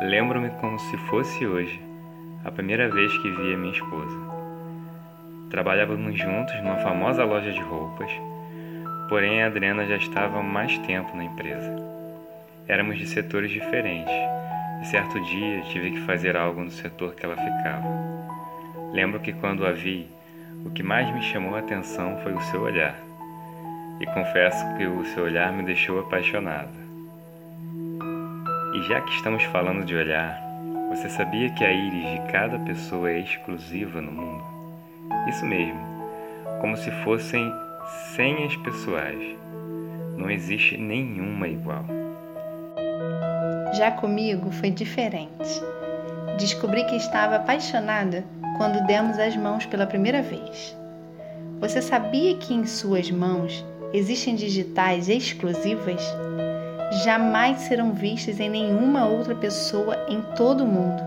[0.00, 1.78] Lembro-me como se fosse hoje,
[2.42, 4.16] a primeira vez que vi a minha esposa.
[5.50, 8.10] Trabalhávamos juntos numa famosa loja de roupas,
[9.10, 11.76] porém a Adriana já estava mais tempo na empresa.
[12.66, 14.14] Éramos de setores diferentes
[14.80, 17.86] e certo dia tive que fazer algo no setor que ela ficava.
[18.94, 20.08] Lembro que quando a vi,
[20.64, 22.98] o que mais me chamou a atenção foi o seu olhar.
[24.00, 26.89] E confesso que o seu olhar me deixou apaixonada.
[28.80, 30.40] E já que estamos falando de olhar,
[30.88, 34.42] você sabia que a íris de cada pessoa é exclusiva no mundo?
[35.28, 35.78] Isso mesmo,
[36.62, 37.52] como se fossem
[38.16, 39.36] senhas pessoais.
[40.16, 41.84] Não existe nenhuma igual.
[43.74, 45.60] Já comigo foi diferente.
[46.38, 48.24] Descobri que estava apaixonada
[48.56, 50.74] quando demos as mãos pela primeira vez.
[51.60, 53.62] Você sabia que em suas mãos
[53.92, 56.02] existem digitais exclusivas?
[56.90, 61.02] Jamais serão vistas em nenhuma outra pessoa em todo o mundo.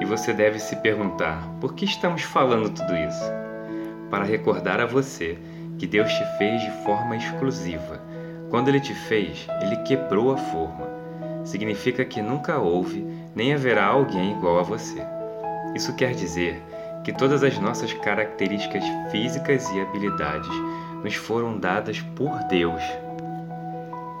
[0.00, 3.24] E você deve se perguntar: por que estamos falando tudo isso?
[4.10, 5.38] Para recordar a você
[5.78, 8.00] que Deus te fez de forma exclusiva.
[8.50, 10.86] Quando Ele te fez, Ele quebrou a forma.
[11.44, 15.02] Significa que nunca houve nem haverá alguém igual a você.
[15.74, 16.62] Isso quer dizer
[17.04, 20.50] que todas as nossas características físicas e habilidades
[21.02, 22.82] nos foram dadas por Deus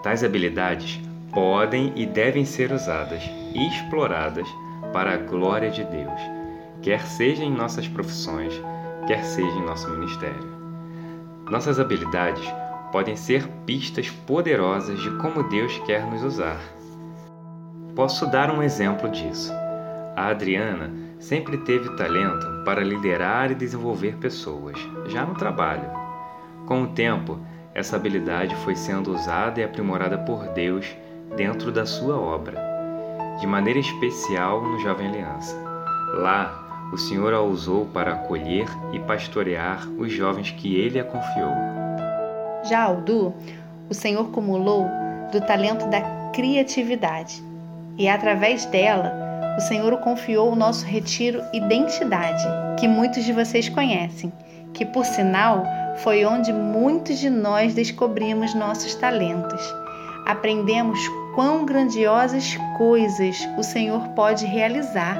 [0.02, 1.00] Tais habilidades
[1.32, 3.22] podem e devem ser usadas
[3.54, 4.48] e exploradas
[4.92, 6.20] para a glória de Deus,
[6.82, 8.52] quer seja em nossas profissões,
[9.06, 10.52] quer seja em nosso ministério.
[11.48, 12.44] Nossas habilidades
[12.90, 16.60] podem ser pistas poderosas de como Deus quer nos usar.
[17.94, 19.52] Posso dar um exemplo disso.
[20.16, 25.88] A Adriana sempre teve talento para liderar e desenvolver pessoas, já no trabalho.
[26.66, 27.38] Com o tempo,
[27.74, 30.94] essa habilidade foi sendo usada e aprimorada por Deus
[31.36, 32.60] dentro da sua obra,
[33.40, 35.56] de maneira especial no Jovem Aliança.
[36.14, 41.54] Lá, o Senhor a usou para acolher e pastorear os jovens que ele a confiou.
[42.64, 43.32] Já ao Du,
[43.88, 44.86] o Senhor cumulou
[45.32, 46.02] do talento da
[46.34, 47.42] criatividade,
[47.96, 49.14] e através dela,
[49.56, 52.44] o Senhor o confiou o nosso retiro Identidade,
[52.78, 54.30] que muitos de vocês conhecem,
[54.74, 55.64] que por sinal
[55.98, 59.62] foi onde muitos de nós descobrimos nossos talentos.
[60.26, 60.98] Aprendemos
[61.34, 65.16] quão grandiosas coisas o Senhor pode realizar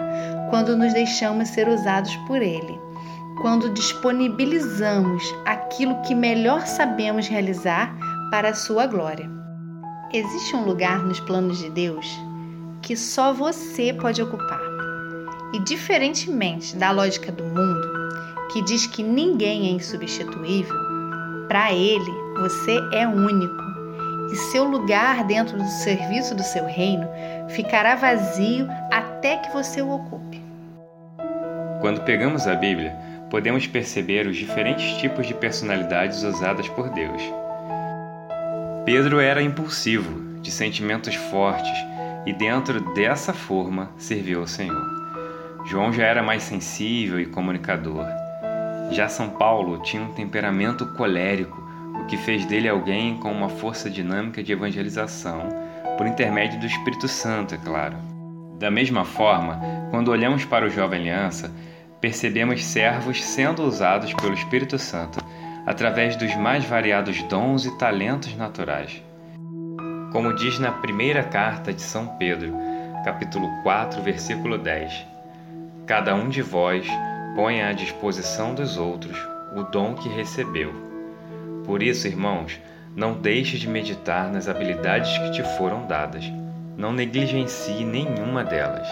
[0.51, 2.79] quando nos deixamos ser usados por Ele,
[3.41, 7.97] quando disponibilizamos aquilo que melhor sabemos realizar
[8.31, 9.31] para a Sua glória.
[10.13, 12.07] Existe um lugar nos planos de Deus
[12.83, 14.61] que só você pode ocupar.
[15.55, 18.02] E diferentemente da lógica do mundo,
[18.53, 20.77] que diz que ninguém é insubstituível,
[21.49, 23.63] para ele você é único
[24.33, 27.07] e seu lugar dentro do serviço do seu reino
[27.51, 30.41] ficará vazio até que você o ocupe.
[31.81, 32.97] Quando pegamos a Bíblia,
[33.29, 37.23] podemos perceber os diferentes tipos de personalidades usadas por Deus.
[38.87, 41.77] Pedro era impulsivo, de sentimentos fortes,
[42.25, 44.87] e dentro dessa forma serviu ao Senhor.
[45.67, 48.22] João já era mais sensível e comunicador.
[48.93, 51.67] Já São Paulo tinha um temperamento colérico,
[51.99, 55.49] o que fez dele alguém com uma força dinâmica de evangelização,
[55.97, 57.97] por intermédio do Espírito Santo, é claro.
[58.59, 59.59] Da mesma forma,
[59.91, 61.51] quando olhamos para o Jovem Aliança,
[62.03, 65.25] percebemos servos sendo usados pelo Espírito Santo
[65.65, 69.03] através dos mais variados dons e talentos naturais.
[70.13, 72.55] Como diz na primeira carta de São Pedro,
[73.07, 75.07] capítulo 4, versículo 10:
[75.87, 76.87] Cada um de vós
[77.35, 79.19] ponha à disposição dos outros
[79.57, 80.73] o dom que recebeu.
[81.65, 82.61] Por isso, irmãos,
[82.95, 86.25] não deixe de meditar nas habilidades que te foram dadas.
[86.77, 88.87] Não negligencie nenhuma delas.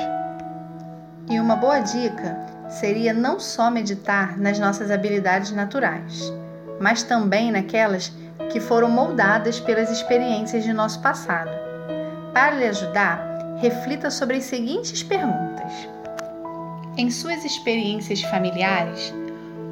[1.29, 2.37] E uma boa dica
[2.69, 6.33] seria não só meditar nas nossas habilidades naturais,
[6.81, 8.13] mas também naquelas
[8.51, 11.51] que foram moldadas pelas experiências de nosso passado.
[12.33, 16.00] Para lhe ajudar, reflita sobre as seguintes perguntas.
[17.01, 19.11] Em suas experiências familiares,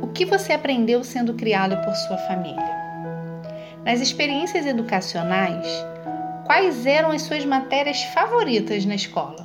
[0.00, 2.74] o que você aprendeu sendo criado por sua família?
[3.84, 5.66] Nas experiências educacionais,
[6.46, 9.44] quais eram as suas matérias favoritas na escola?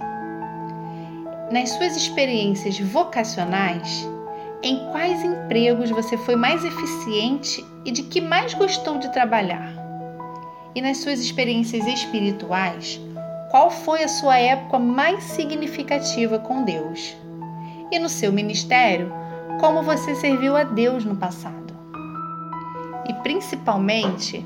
[1.51, 4.09] Nas suas experiências vocacionais,
[4.63, 9.74] em quais empregos você foi mais eficiente e de que mais gostou de trabalhar?
[10.74, 12.97] E nas suas experiências espirituais,
[13.51, 17.21] qual foi a sua época mais significativa com Deus?
[17.94, 19.13] E no seu ministério,
[19.60, 21.74] como você serviu a Deus no passado.
[23.07, 24.44] E principalmente,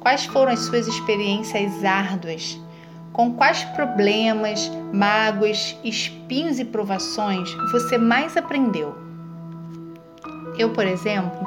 [0.00, 2.58] quais foram as suas experiências árduas
[3.12, 8.94] Com quais problemas, mágoas, espinhos e provações você mais aprendeu?
[10.58, 11.46] Eu, por exemplo,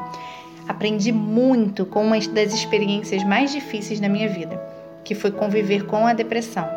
[0.67, 4.59] aprendi muito com uma das experiências mais difíceis da minha vida,
[5.03, 6.67] que foi conviver com a depressão.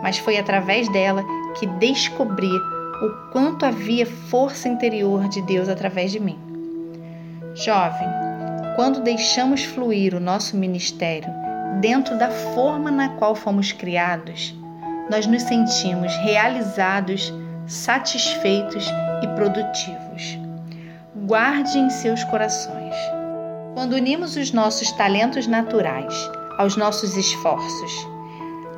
[0.00, 1.24] Mas foi através dela
[1.58, 2.52] que descobri
[3.02, 6.38] o quanto havia força interior de Deus através de mim.
[7.54, 8.08] Jovem,
[8.76, 11.28] quando deixamos fluir o nosso ministério
[11.80, 14.54] dentro da forma na qual fomos criados,
[15.10, 17.32] nós nos sentimos realizados,
[17.66, 18.86] satisfeitos
[19.22, 20.38] e produtivos.
[21.26, 22.94] Guarde em seus corações.
[23.74, 26.14] Quando unimos os nossos talentos naturais
[26.58, 27.92] aos nossos esforços,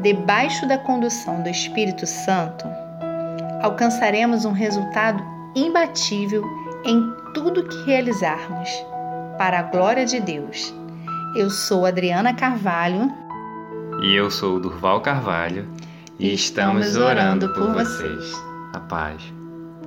[0.00, 2.66] debaixo da condução do Espírito Santo,
[3.62, 5.22] alcançaremos um resultado
[5.54, 6.44] imbatível
[6.84, 8.68] em tudo que realizarmos,
[9.38, 10.74] para a glória de Deus.
[11.34, 13.10] Eu sou Adriana Carvalho.
[14.02, 15.66] E eu sou Durval Carvalho.
[16.18, 18.32] E, estamos, estamos orando, orando por vocês.
[18.74, 19.41] A paz.